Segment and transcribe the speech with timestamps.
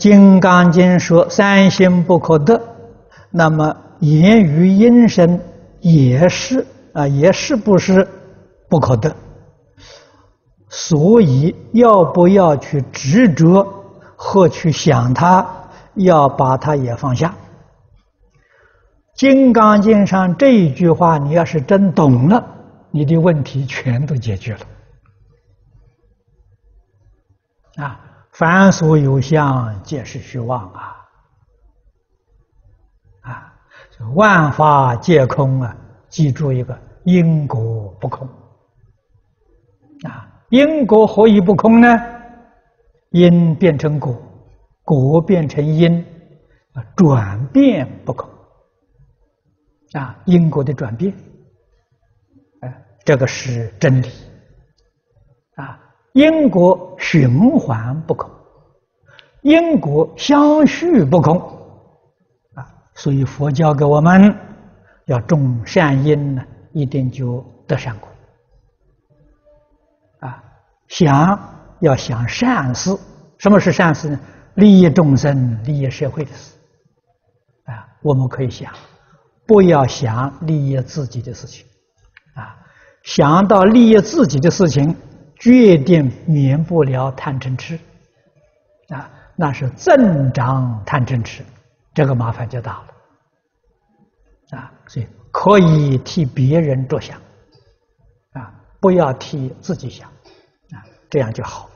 [0.00, 2.58] 金刚经》说三心不可得，
[3.30, 5.38] 那么言语音声
[5.80, 8.08] 也是啊，也是不是
[8.66, 9.14] 不可得？
[10.70, 13.66] 所以要不要去执着
[14.16, 15.46] 或去想它？
[15.96, 17.28] 要把它也放下。
[19.14, 22.42] 《金刚经》上这一句话，你要是真懂了，
[22.90, 24.60] 你的问题全都解决了。
[27.84, 28.00] 啊，
[28.32, 30.96] 凡所有相，皆是虚妄啊！
[33.22, 33.54] 啊，
[34.14, 35.76] 万法皆空啊！
[36.08, 38.26] 记住一个，因果不空。
[40.04, 41.88] 啊，因果何以不空呢？
[43.10, 44.16] 因变成果，
[44.84, 46.02] 果变成因，
[46.72, 48.30] 啊，转变不空。
[49.92, 51.12] 啊，因果的转变，
[52.60, 54.08] 哎，这个是真理。
[55.56, 55.78] 啊。
[56.12, 58.28] 因果循环不空，
[59.42, 61.38] 因果相续不空，
[62.54, 64.34] 啊，所以佛教给我们
[65.06, 68.08] 要种善因呢，一定就得善果。
[70.18, 70.42] 啊，
[70.88, 71.38] 想
[71.78, 72.90] 要想善事，
[73.38, 74.20] 什么是善事呢？
[74.54, 76.54] 利益众生、利益社会的事。
[77.66, 78.72] 啊，我们可以想，
[79.46, 81.64] 不要想利益自己的事情。
[82.34, 82.58] 啊，
[83.04, 84.96] 想到利益自己的事情。
[85.40, 87.78] 决定免不了贪嗔痴，
[88.88, 91.42] 啊，那是增长贪嗔痴，
[91.94, 92.74] 这个麻烦就大
[94.52, 97.18] 了，啊，所以可以替别人着想，
[98.34, 100.08] 啊，不要替自己想，
[100.72, 101.68] 啊，这样就好。